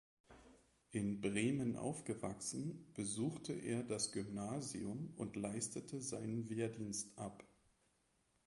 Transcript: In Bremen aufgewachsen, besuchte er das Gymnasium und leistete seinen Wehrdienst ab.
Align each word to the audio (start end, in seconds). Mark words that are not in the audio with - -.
In 0.89 1.21
Bremen 1.21 1.75
aufgewachsen, 1.75 2.91
besuchte 2.95 3.53
er 3.53 3.83
das 3.83 4.11
Gymnasium 4.11 5.13
und 5.15 5.35
leistete 5.35 6.01
seinen 6.01 6.49
Wehrdienst 6.49 7.15
ab. 7.19 7.43